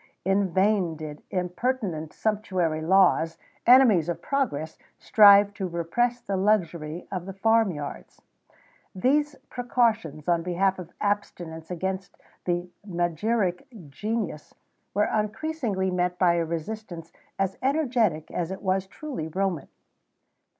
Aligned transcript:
In 0.25 0.49
vain 0.51 0.95
did 0.95 1.21
impertinent 1.29 2.11
sumptuary 2.11 2.81
laws, 2.81 3.37
enemies 3.67 4.09
of 4.09 4.19
progress, 4.19 4.79
strive 4.97 5.53
to 5.53 5.67
repress 5.67 6.19
the 6.21 6.35
luxury 6.37 7.07
of 7.11 7.27
the 7.27 7.33
farm 7.33 7.69
yards. 7.71 8.19
These 8.95 9.35
precautions 9.51 10.27
on 10.27 10.41
behalf 10.41 10.79
of 10.79 10.89
abstinence 11.01 11.69
against 11.69 12.17
the 12.45 12.71
magiric 12.83 13.67
genius 13.91 14.55
were 14.95 15.03
unceasingly 15.03 15.91
met 15.91 16.17
by 16.17 16.33
a 16.33 16.45
resistance, 16.45 17.11
as 17.37 17.59
energetic 17.61 18.31
as 18.31 18.49
it 18.49 18.63
was 18.63 18.87
truly 18.87 19.27
Roman. 19.27 19.67